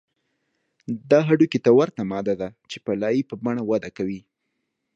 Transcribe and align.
دا 1.11 1.19
هډوکي 1.27 1.59
ته 1.65 1.71
ورته 1.79 2.01
ماده 2.11 2.33
ده 2.41 2.49
چې 2.69 2.77
په 2.85 2.91
لایې 3.01 3.27
په 3.29 3.35
بڼه 3.43 3.61
وده 3.65 3.89
کوي 3.97 4.21